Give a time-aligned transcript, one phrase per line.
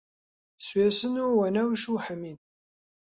[0.67, 2.37] سوێسن و وەنەوش و هەمین